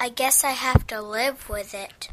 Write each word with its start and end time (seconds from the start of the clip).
I 0.00 0.10
guess 0.10 0.44
I 0.44 0.52
have 0.52 0.86
to 0.86 1.02
live 1.02 1.48
with 1.48 1.74
it. 1.74 2.08